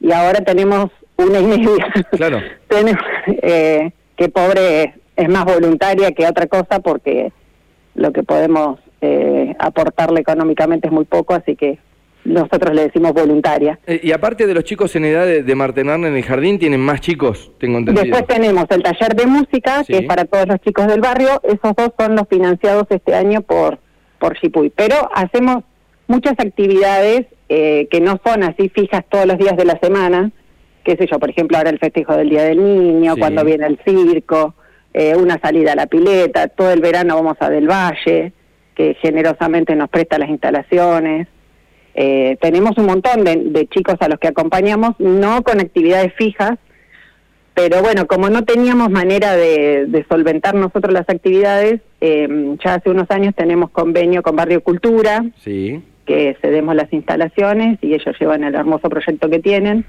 y 0.00 0.12
ahora 0.12 0.40
tenemos 0.40 0.90
una 1.16 1.40
y 1.40 1.44
media. 1.44 1.92
Claro. 2.12 2.40
tenemos, 2.68 3.02
eh, 3.26 3.92
que 4.16 4.28
pobre 4.28 4.94
es, 5.16 5.28
más 5.28 5.44
voluntaria 5.44 6.12
que 6.12 6.26
otra 6.26 6.46
cosa 6.46 6.80
porque 6.80 7.32
lo 7.94 8.12
que 8.12 8.22
podemos 8.22 8.80
eh, 9.00 9.54
aportarle 9.58 10.20
económicamente 10.20 10.88
es 10.88 10.92
muy 10.92 11.04
poco, 11.04 11.34
así 11.34 11.56
que 11.56 11.78
nosotros 12.24 12.74
le 12.74 12.84
decimos 12.84 13.12
voluntaria. 13.12 13.78
Eh, 13.86 14.00
y 14.02 14.12
aparte 14.12 14.46
de 14.46 14.54
los 14.54 14.64
chicos 14.64 14.94
en 14.96 15.04
edad 15.04 15.26
de, 15.26 15.42
de 15.42 15.52
en 15.52 16.16
el 16.16 16.22
jardín, 16.22 16.58
¿tienen 16.58 16.80
más 16.80 17.00
chicos? 17.00 17.52
Tengo 17.58 17.78
entendido. 17.78 18.04
Después 18.04 18.26
tenemos 18.26 18.64
el 18.70 18.82
taller 18.82 19.14
de 19.14 19.26
música, 19.26 19.82
que 19.84 19.98
es 19.98 20.06
para 20.06 20.24
todos 20.24 20.46
los 20.46 20.60
chicos 20.60 20.86
del 20.86 21.00
barrio. 21.00 21.40
Esos 21.42 21.74
dos 21.76 21.90
son 21.98 22.16
los 22.16 22.28
financiados 22.28 22.86
este 22.90 23.14
año 23.14 23.42
por 23.42 23.78
por 24.22 24.38
Chipuy. 24.38 24.70
Pero 24.70 25.10
hacemos 25.12 25.64
muchas 26.06 26.34
actividades 26.38 27.26
eh, 27.48 27.88
que 27.90 28.00
no 28.00 28.20
son 28.24 28.44
así 28.44 28.68
fijas 28.68 29.02
todos 29.10 29.26
los 29.26 29.36
días 29.36 29.56
de 29.56 29.64
la 29.64 29.78
semana, 29.80 30.30
qué 30.84 30.96
sé 30.96 31.08
yo, 31.10 31.18
por 31.18 31.28
ejemplo, 31.28 31.58
ahora 31.58 31.70
el 31.70 31.80
festejo 31.80 32.16
del 32.16 32.30
Día 32.30 32.44
del 32.44 32.62
Niño, 32.62 33.16
cuando 33.18 33.44
viene 33.44 33.66
el 33.66 33.80
circo, 33.84 34.54
eh, 34.94 35.16
una 35.16 35.40
salida 35.40 35.72
a 35.72 35.76
la 35.76 35.86
pileta, 35.86 36.46
todo 36.48 36.70
el 36.70 36.80
verano 36.80 37.16
vamos 37.16 37.36
a 37.40 37.50
Del 37.50 37.68
Valle, 37.68 38.32
que 38.76 38.94
generosamente 39.02 39.74
nos 39.74 39.88
presta 39.90 40.18
las 40.18 40.28
instalaciones. 40.28 41.26
Eh, 41.94 42.36
tenemos 42.40 42.78
un 42.78 42.86
montón 42.86 43.24
de, 43.24 43.66
chicos 43.70 43.96
a 44.00 44.08
los 44.08 44.20
que 44.20 44.28
acompañamos, 44.28 44.94
no 44.98 45.42
con 45.42 45.60
actividades 45.60 46.14
fijas, 46.14 46.52
pero 47.54 47.82
bueno, 47.82 48.06
como 48.06 48.30
no 48.30 48.44
teníamos 48.44 48.90
manera 48.90 49.36
de, 49.36 50.04
solventar 50.08 50.54
nosotros 50.54 50.92
las 50.92 51.08
actividades, 51.08 51.80
eh, 52.00 52.56
ya 52.64 52.74
hace 52.74 52.90
unos 52.90 53.10
años 53.10 53.34
tenemos 53.34 53.70
convenio 53.70 54.22
con 54.22 54.36
Barrio 54.36 54.62
Cultura, 54.62 55.24
sí. 55.38 55.82
que 56.06 56.36
cedemos 56.40 56.74
las 56.74 56.92
instalaciones 56.92 57.78
y 57.82 57.94
ellos 57.94 58.16
llevan 58.18 58.44
el 58.44 58.54
hermoso 58.54 58.88
proyecto 58.88 59.28
que 59.28 59.38
tienen. 59.38 59.84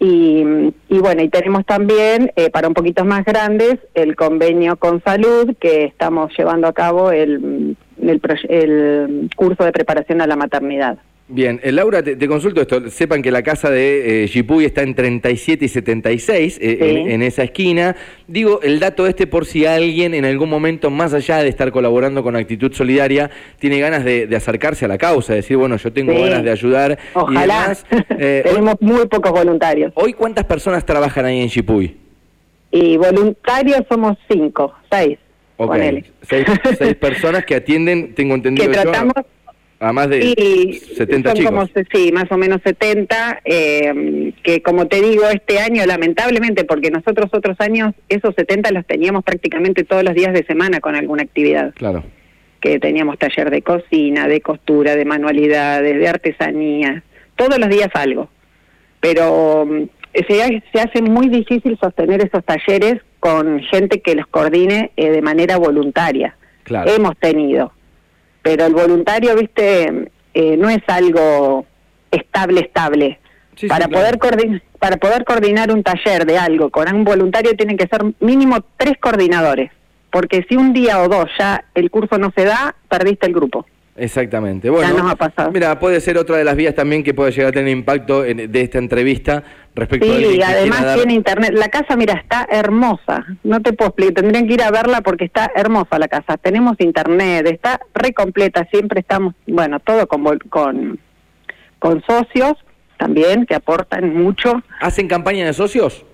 Y, 0.00 0.44
bueno, 0.88 1.22
y 1.22 1.28
tenemos 1.28 1.66
también, 1.66 2.30
eh, 2.36 2.50
para 2.50 2.68
un 2.68 2.74
poquito 2.74 3.04
más 3.04 3.24
grandes, 3.24 3.78
el 3.94 4.14
convenio 4.14 4.76
con 4.76 5.02
salud, 5.02 5.56
que 5.58 5.84
estamos 5.84 6.32
llevando 6.38 6.68
a 6.68 6.72
cabo 6.72 7.10
el, 7.10 7.76
el 8.00 9.28
curso 9.34 9.64
de 9.64 9.72
preparación 9.72 10.20
a 10.20 10.28
la 10.28 10.36
maternidad. 10.36 10.98
Bien, 11.30 11.60
eh, 11.62 11.72
Laura, 11.72 12.02
te, 12.02 12.26
consulto 12.26 12.62
esto. 12.62 12.88
Sepan 12.88 13.20
que 13.20 13.30
la 13.30 13.42
casa 13.42 13.70
de 13.70 14.24
eh, 14.24 14.44
está 14.64 14.82
en 14.82 14.94
37 14.94 15.66
y 15.66 15.68
76, 15.68 16.58
eh, 16.60 17.04
en, 17.08 17.22
esa 17.22 17.42
esquina. 17.42 17.94
Digo, 18.26 18.60
el 18.62 18.80
dato 18.80 19.06
este 19.06 19.26
por 19.26 19.44
si 19.44 19.66
alguien 19.66 20.14
en 20.14 20.24
algún 20.24 20.48
momento, 20.48 20.88
más 20.90 21.12
allá 21.12 21.42
de 21.42 21.50
estar 21.50 21.70
colaborando 21.70 22.22
con 22.22 22.34
Actitud 22.34 22.72
Solidaria, 22.72 23.30
tiene 23.58 23.78
ganas 23.78 24.04
de, 24.04 24.34
acercarse 24.34 24.86
a 24.86 24.88
la 24.88 24.96
causa, 24.96 25.34
decir, 25.34 25.58
bueno, 25.58 25.76
yo 25.76 25.92
tengo 25.92 26.14
ganas 26.14 26.42
de 26.42 26.50
ayudar. 26.50 26.98
Ojalá. 27.14 27.76
Eh, 28.20 28.42
Tenemos 28.44 28.76
muy 28.80 29.06
pocos 29.06 29.30
voluntarios. 29.30 29.92
¿Hoy 29.94 30.12
cuántas 30.12 30.44
personas 30.44 30.84
trabajan 30.84 31.24
ahí 31.24 31.40
en 31.40 31.48
Chipuy? 31.48 31.96
Y 32.70 32.96
voluntarios 32.96 33.82
somos 33.88 34.16
cinco, 34.28 34.74
seis. 34.90 35.18
Ok, 35.56 35.76
seis, 36.22 36.46
seis, 36.76 36.94
personas 37.00 37.44
que 37.44 37.54
atienden, 37.54 38.14
tengo 38.14 38.34
entendido. 38.34 38.66
Que 38.66 38.72
tratamos... 38.72 39.14
A 39.80 39.92
más 39.92 40.08
de 40.08 40.80
70 40.96 41.34
chicos. 41.34 41.50
Como, 41.50 41.66
sí, 41.92 42.10
más 42.12 42.30
o 42.30 42.36
menos 42.36 42.60
70, 42.64 43.42
eh, 43.44 44.32
que 44.42 44.60
como 44.60 44.88
te 44.88 45.00
digo, 45.00 45.24
este 45.28 45.60
año 45.60 45.86
lamentablemente, 45.86 46.64
porque 46.64 46.90
nosotros 46.90 47.30
otros 47.32 47.60
años 47.60 47.94
esos 48.08 48.34
70 48.34 48.72
los 48.72 48.84
teníamos 48.86 49.22
prácticamente 49.22 49.84
todos 49.84 50.02
los 50.02 50.14
días 50.14 50.32
de 50.32 50.44
semana 50.44 50.80
con 50.80 50.96
alguna 50.96 51.22
actividad. 51.22 51.74
Claro. 51.74 52.02
Que 52.60 52.80
teníamos 52.80 53.18
taller 53.18 53.50
de 53.50 53.62
cocina, 53.62 54.26
de 54.26 54.40
costura, 54.40 54.96
de 54.96 55.04
manualidades, 55.04 55.96
de 55.96 56.08
artesanía, 56.08 57.04
todos 57.36 57.60
los 57.60 57.68
días 57.68 57.90
algo. 57.94 58.28
Pero 58.98 59.64
mm, 59.64 59.84
se, 60.26 60.62
se 60.72 60.80
hace 60.80 61.02
muy 61.02 61.28
difícil 61.28 61.78
sostener 61.80 62.20
esos 62.20 62.44
talleres 62.44 63.00
con 63.20 63.60
gente 63.60 64.00
que 64.00 64.16
los 64.16 64.26
coordine 64.26 64.90
eh, 64.96 65.10
de 65.10 65.22
manera 65.22 65.56
voluntaria. 65.56 66.36
Claro. 66.64 66.90
Hemos 66.90 67.16
tenido 67.18 67.72
pero 68.42 68.66
el 68.66 68.74
voluntario, 68.74 69.34
viste, 69.36 70.10
eh, 70.34 70.56
no 70.56 70.68
es 70.68 70.82
algo 70.86 71.66
estable, 72.10 72.60
estable. 72.60 73.18
para, 73.68 73.88
poder 73.88 74.18
para 74.78 74.96
poder 74.96 75.24
coordinar 75.24 75.72
un 75.72 75.82
taller 75.82 76.24
de 76.24 76.38
algo 76.38 76.70
con 76.70 76.92
un 76.94 77.04
voluntario 77.04 77.56
tienen 77.56 77.76
que 77.76 77.88
ser 77.88 78.04
mínimo 78.20 78.58
tres 78.76 78.98
coordinadores, 78.98 79.70
porque 80.10 80.44
si 80.48 80.56
un 80.56 80.72
día 80.72 81.02
o 81.02 81.08
dos 81.08 81.26
ya 81.38 81.64
el 81.74 81.90
curso 81.90 82.18
no 82.18 82.32
se 82.36 82.44
da, 82.44 82.76
perdiste 82.88 83.26
el 83.26 83.34
grupo. 83.34 83.66
Exactamente. 83.98 84.70
Bueno, 84.70 85.16
mira, 85.52 85.78
puede 85.78 86.00
ser 86.00 86.18
otra 86.18 86.36
de 86.36 86.44
las 86.44 86.56
vías 86.56 86.74
también 86.74 87.02
que 87.02 87.14
puede 87.14 87.32
llegar 87.32 87.48
a 87.48 87.52
tener 87.52 87.68
impacto 87.68 88.22
de 88.22 88.60
esta 88.60 88.78
entrevista 88.78 89.42
respecto 89.74 90.06
sí, 90.06 90.24
a... 90.24 90.28
Sí, 90.30 90.42
además 90.42 90.94
tiene 90.94 91.14
internet. 91.14 91.52
La 91.54 91.68
casa, 91.68 91.96
mira, 91.96 92.14
está 92.14 92.46
hermosa. 92.50 93.26
No 93.42 93.60
te 93.60 93.72
puedo 93.72 93.88
explicar, 93.88 94.22
tendrían 94.22 94.46
que 94.46 94.54
ir 94.54 94.62
a 94.62 94.70
verla 94.70 95.00
porque 95.00 95.24
está 95.24 95.50
hermosa 95.54 95.98
la 95.98 96.08
casa. 96.08 96.36
Tenemos 96.36 96.76
internet, 96.80 97.46
está 97.46 97.80
re 97.94 98.12
completa, 98.12 98.66
siempre 98.70 99.00
estamos, 99.00 99.34
bueno, 99.46 99.80
todo 99.80 100.06
con, 100.06 100.24
con, 100.48 100.98
con 101.78 102.02
socios 102.04 102.54
también 102.98 103.46
que 103.46 103.54
aportan 103.54 104.14
mucho. 104.14 104.62
¿Hacen 104.80 105.08
campaña 105.08 105.46
de 105.46 105.52
socios? 105.52 106.04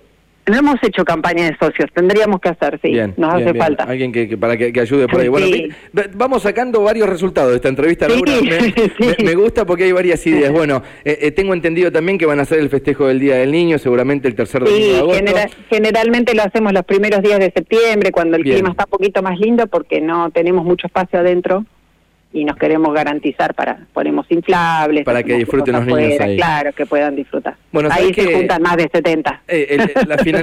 No 0.47 0.57
hemos 0.57 0.75
hecho 0.83 1.03
campaña 1.03 1.45
de 1.45 1.57
socios, 1.57 1.89
tendríamos 1.93 2.39
que 2.39 2.49
hacer, 2.49 2.79
sí, 2.83 2.93
nos 3.17 3.33
hace 3.33 3.53
falta. 3.55 3.83
Alguien 3.83 4.11
que, 4.11 4.37
para 4.37 4.55
que, 4.55 4.79
ayude 4.79 5.07
por 5.07 5.21
ahí. 5.21 5.27
Bueno, 5.27 5.49
vamos 6.13 6.43
sacando 6.43 6.83
varios 6.83 7.09
resultados 7.09 7.49
de 7.51 7.55
esta 7.55 7.69
entrevista, 7.69 8.07
Me, 9.23 9.35
gusta 9.35 9.65
porque 9.65 9.85
hay 9.85 9.91
varias 9.91 10.25
ideas. 10.27 10.51
Bueno, 10.51 10.83
eh, 11.03 11.17
eh, 11.21 11.31
tengo 11.31 11.53
entendido 11.53 11.91
también 11.91 12.17
que 12.17 12.25
van 12.25 12.39
a 12.39 12.43
hacer 12.43 12.59
el 12.59 12.69
festejo 12.69 13.07
del 13.07 13.19
Día 13.19 13.37
del 13.37 13.51
Niño, 13.51 13.79
seguramente 13.79 14.27
el 14.27 14.35
tercer 14.35 14.63
domingo 14.63 15.13
de 15.13 15.19
agosto. 15.19 15.55
generalmente 15.69 16.35
lo 16.35 16.43
hacemos 16.43 16.73
los 16.73 16.83
primeros 16.85 17.21
días 17.23 17.39
de 17.39 17.51
septiembre, 17.51 18.11
cuando 18.11 18.37
el 18.37 18.43
clima 18.43 18.69
está 18.69 18.85
un 18.85 18.91
poquito 18.91 19.23
más 19.23 19.39
lindo, 19.39 19.67
porque 19.67 19.99
no 19.99 20.29
tenemos 20.29 20.63
mucho 20.63 20.87
espacio 20.87 21.19
adentro 21.19 21.65
y 22.35 22.43
nos 22.43 22.57
queremos 22.57 22.93
garantizar 22.93 23.53
para 23.53 23.79
ponemos 23.93 24.25
inflables 24.29 25.05
para 25.05 25.23
que 25.23 25.35
disfruten 25.35 25.73
los 25.73 25.85
niños 25.85 26.19
ahí. 26.19 26.35
claro 26.35 26.73
que 26.73 26.85
puedan 26.85 27.15
disfrutar. 27.15 27.55
Bueno, 27.71 27.89
ahí 27.91 28.13
se 28.13 28.33
juntan 28.33 28.61
más 28.61 28.75
de 28.75 28.89
70 28.91 29.41
eh, 29.47 29.93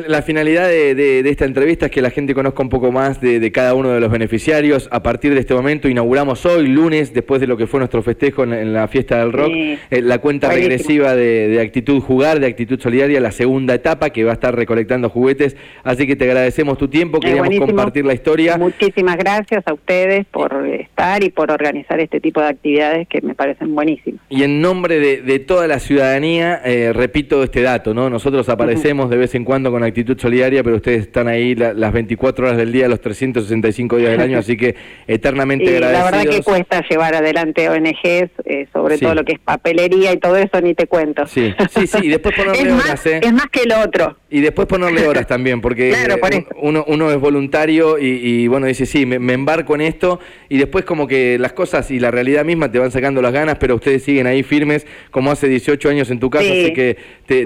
la, 0.07 0.23
finalidad 0.23 0.69
de, 0.69 1.21
esta 1.29 1.45
entrevista 1.45 1.87
es 1.87 1.93
que 1.93 2.01
la 2.01 2.11
gente 2.11 2.35
conozca 2.35 2.63
un 2.63 2.71
poco 2.71 2.91
más 2.93 3.21
de, 3.21 3.53
cada 3.53 3.75
uno 3.75 3.91
de 3.91 4.01
los 4.01 4.11
beneficiarios. 4.11 4.89
A 4.91 5.03
partir 5.03 5.35
de 5.35 5.41
este 5.41 5.53
momento 5.55 5.89
inauguramos 5.89 6.47
hoy 6.47 6.67
lunes 6.67 7.13
después 7.13 7.43
de 7.43 7.47
lo 7.47 7.59
que 7.59 7.67
fue 7.67 7.79
nuestro 7.79 8.03
festejo 8.03 8.45
en, 8.45 8.73
la 8.73 8.89
fiesta 8.89 9.19
del 9.19 9.33
rock 9.33 9.51
eh, 9.53 9.79
la 10.03 10.19
cuenta 10.19 10.49
regresiva 10.49 11.15
de, 11.15 11.61
actitud 11.61 12.01
jugar 12.01 12.41
de 12.41 12.47
actitud 12.47 12.81
solidaria 12.81 13.21
la 13.21 13.33
segunda 13.33 13.75
etapa 13.75 14.11
que 14.11 14.25
va 14.25 14.31
a 14.31 14.35
estar 14.35 14.55
recolectando 14.55 15.11
juguetes. 15.11 15.57
Así 15.85 16.07
que 16.07 16.17
te 16.17 16.25
agradecemos 16.25 16.79
tu 16.79 16.89
tiempo 16.89 17.21
queríamos 17.21 17.55
compartir 17.59 18.07
la 18.07 18.15
historia. 18.15 18.57
Muchísimas 18.57 19.17
gracias 19.17 19.63
a 19.67 19.75
ustedes 19.75 20.25
por 20.27 20.67
estar 20.67 21.23
y 21.23 21.29
por 21.29 21.51
organizar 21.51 21.82
este 22.01 22.21
tipo 22.21 22.41
de 22.41 22.49
actividades 22.49 23.09
que 23.09 23.21
me 23.21 23.35
parecen 23.35 23.75
buenísimas. 23.75 24.21
Y 24.29 24.43
en 24.45 24.61
nombre 24.61 24.99
de, 24.99 25.39
toda 25.41 25.67
la 25.67 25.79
ciudadanía, 25.79 26.61
eh, 26.65 26.93
repito 26.93 27.43
este 27.43 27.63
dato, 27.63 27.95
¿no? 27.95 28.09
Nosotros 28.09 28.49
aparecemos 28.49 29.11
de 29.11 29.17
vez 29.17 29.35
en 29.35 29.45
cuando 29.45 29.71
con 29.71 29.83
actitud 29.83 30.19
solidaria, 30.19 30.63
pero 30.63 30.77
ustedes 30.77 31.03
están 31.03 31.29
ahí 31.29 31.55
las 31.55 31.93
24 31.93 32.47
horas 32.47 32.57
del 32.57 32.73
día, 32.73 32.89
los 32.89 33.01
365 33.01 33.97
días 33.97 34.13
del 34.13 34.21
año, 34.21 34.39
así 34.39 34.57
que 34.57 34.75
eternamente 35.07 35.65
agradecidos. 35.77 36.11
La 36.11 36.19
verdad 36.19 36.31
que 36.31 36.43
cuesta 36.43 36.85
llevar 36.89 37.15
adelante 37.15 37.69
ONGs, 37.69 38.31
eh, 38.45 38.67
sobre 38.73 38.99
todo 38.99 39.15
lo 39.15 39.25
que 39.25 39.33
es 39.33 39.39
papelería 39.41 40.13
y 40.13 40.19
todo 40.19 40.37
eso, 40.37 40.61
ni 40.61 40.75
te 40.75 40.87
cuento. 40.87 41.27
Sí, 41.27 41.55
sí, 41.71 41.87
sí, 41.87 41.99
y 42.03 42.09
después 42.09 42.35
ponerle 42.37 42.63
es 42.63 42.73
horas, 42.73 42.89
más, 42.89 43.07
¿eh? 43.07 43.21
Es 43.23 43.33
más 43.33 43.47
que 43.47 43.63
el 43.63 43.73
otro. 43.73 44.17
Y 44.31 44.41
después 44.41 44.67
ponerle 44.67 45.07
horas 45.07 45.27
también, 45.27 45.61
porque 45.61 45.95
uno, 46.61 46.85
uno 46.87 47.11
es 47.11 47.19
voluntario 47.19 47.99
y, 47.99 48.47
bueno, 48.49 48.67
dice, 48.67 48.87
sí, 48.87 49.07
me 49.07 49.33
embarco 49.33 49.75
en 49.75 49.83
esto, 49.83 50.21
y 50.49 50.59
después 50.59 50.85
como 50.85 51.07
que 51.07 51.39
las 51.39 51.53
cosas 51.53 51.72
y 51.91 51.99
la 51.99 52.11
realidad 52.11 52.45
misma 52.45 52.71
te 52.71 52.79
van 52.79 52.91
sacando 52.91 53.23
las 53.23 53.33
ganas, 53.33 53.57
pero 53.59 53.77
ustedes 53.77 54.03
siguen 54.03 54.27
ahí 54.27 54.43
firmes 54.43 54.87
como 55.11 55.31
hace 55.31 55.49
18 55.49 55.89
años 55.89 56.11
en 56.11 56.21
tu 56.21 56.31
casa, 56.31 56.45
así 56.45 56.73
que... 56.73 56.97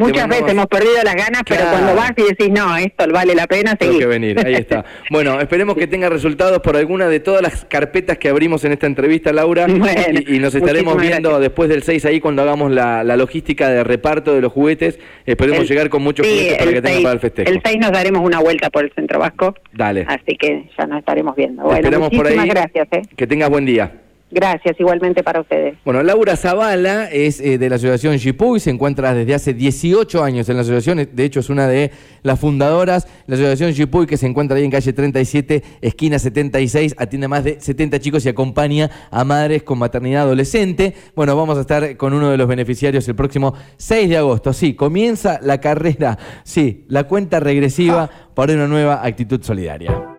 Muchas 0.00 0.28
veces 0.28 0.48
hemos 0.48 0.66
perdido 0.66 0.96
las 1.04 1.14
ganas, 1.14 1.42
pero 1.46 1.62
cuando 1.70 1.94
vas 1.94 2.12
y 2.16 2.22
decís, 2.22 2.50
no, 2.50 2.76
esto 2.76 3.04
vale 3.12 3.34
la 3.34 3.46
pena, 3.46 3.76
seguir. 3.78 4.00
que 4.00 4.06
venir, 4.06 4.44
ahí 4.44 4.54
está. 4.54 4.84
bueno, 5.10 5.40
esperemos 5.40 5.76
que 5.76 5.86
tenga 5.86 6.08
resultados 6.08 6.58
por 6.60 6.76
alguna 6.76 7.08
de 7.08 7.20
todas 7.20 7.40
las 7.40 7.64
carpetas 7.64 8.18
que 8.18 8.28
abrimos 8.28 8.64
en 8.64 8.72
esta 8.72 8.86
entrevista, 8.86 9.32
Laura, 9.32 9.66
y, 9.68 10.38
nos 10.38 10.54
estaremos 10.54 11.00
viendo 11.00 11.38
después 11.38 11.68
del 11.68 11.82
6 11.82 12.04
ahí 12.06 12.20
cuando 12.20 12.42
hagamos 12.42 12.72
la, 12.72 13.04
logística 13.16 13.68
de 13.68 13.84
reparto 13.84 14.34
de 14.34 14.40
los 14.40 14.52
juguetes. 14.52 14.98
Esperemos 15.24 15.68
llegar 15.68 15.88
con 15.88 16.02
muchos 16.02 16.26
juguetes 16.26 16.58
para 16.58 16.72
que 16.72 16.82
tengan 16.82 17.02
para 17.02 17.14
el 17.14 17.20
festejo. 17.20 17.50
El 17.50 17.60
6 17.64 17.78
nos 17.78 17.92
daremos 17.92 18.22
una 18.22 18.40
vuelta 18.40 18.70
por 18.70 18.84
el 18.84 18.92
Centro 18.92 19.18
Vasco. 19.18 19.54
Dale. 19.72 20.04
Así 20.08 20.36
que 20.36 20.68
ya 20.76 20.86
nos 20.86 20.98
estaremos 20.98 21.34
viendo. 21.36 21.62
Bueno, 21.62 22.00
muchísimas 22.00 22.46
gracias. 22.46 22.88
¿eh? 22.92 23.02
Que 23.16 23.26
tengas 23.26 23.48
buen 23.48 23.64
día. 23.64 23.92
Gracias, 24.28 24.78
igualmente 24.80 25.22
para 25.22 25.40
ustedes. 25.40 25.78
Bueno, 25.84 26.02
Laura 26.02 26.36
Zavala 26.36 27.08
es 27.12 27.40
eh, 27.40 27.58
de 27.58 27.70
la 27.70 27.76
asociación 27.76 28.16
Shipuy, 28.16 28.58
se 28.58 28.70
encuentra 28.70 29.14
desde 29.14 29.34
hace 29.34 29.54
18 29.54 30.22
años 30.22 30.48
en 30.48 30.56
la 30.56 30.62
asociación, 30.62 31.08
de 31.12 31.24
hecho 31.24 31.40
es 31.40 31.48
una 31.48 31.68
de 31.68 31.92
las 32.22 32.40
fundadoras. 32.40 33.06
La 33.28 33.36
asociación 33.36 33.70
Shipuy, 33.70 34.06
que 34.06 34.16
se 34.16 34.26
encuentra 34.26 34.56
ahí 34.56 34.64
en 34.64 34.72
calle 34.72 34.92
37, 34.92 35.62
esquina 35.80 36.18
76, 36.18 36.96
atiende 36.98 37.28
más 37.28 37.44
de 37.44 37.60
70 37.60 38.00
chicos 38.00 38.26
y 38.26 38.28
acompaña 38.28 38.90
a 39.12 39.22
madres 39.22 39.62
con 39.62 39.78
maternidad 39.78 40.22
adolescente. 40.22 40.94
Bueno, 41.14 41.36
vamos 41.36 41.56
a 41.58 41.60
estar 41.60 41.96
con 41.96 42.12
uno 42.12 42.28
de 42.28 42.36
los 42.36 42.48
beneficiarios 42.48 43.06
el 43.06 43.14
próximo 43.14 43.54
6 43.76 44.08
de 44.08 44.16
agosto. 44.16 44.52
Sí, 44.52 44.74
comienza 44.74 45.38
la 45.40 45.60
carrera, 45.60 46.18
sí, 46.42 46.84
la 46.88 47.04
cuenta 47.04 47.38
regresiva 47.38 48.10
para 48.34 48.54
una 48.54 48.66
nueva 48.66 49.06
actitud 49.06 49.40
solidaria. 49.40 50.14